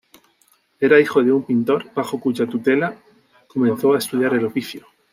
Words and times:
Era 0.79 0.99
hijo 0.99 1.21
de 1.21 1.31
un 1.31 1.43
pintor 1.43 1.93
bajo 1.93 2.19
cuya 2.19 2.47
tutela 2.49 2.97
comenzó 3.47 3.93
a 3.93 3.99
estudiar 3.99 4.33
el 4.33 4.45
oficio. 4.47 4.87